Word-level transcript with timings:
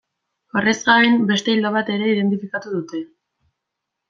Horrez 0.61 0.73
gain, 0.87 1.19
beste 1.31 1.53
ildo 1.57 1.71
bat 1.75 1.93
ere 1.97 2.09
identifikatu 2.15 2.75
dute. 2.79 3.03